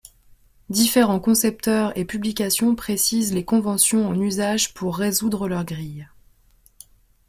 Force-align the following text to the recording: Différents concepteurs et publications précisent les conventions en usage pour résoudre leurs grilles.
Différents 0.69 1.19
concepteurs 1.19 1.95
et 1.95 2.05
publications 2.05 2.73
précisent 2.73 3.35
les 3.35 3.45
conventions 3.45 4.07
en 4.07 4.19
usage 4.19 4.73
pour 4.73 4.97
résoudre 4.97 5.47
leurs 5.47 5.63
grilles. 5.63 6.09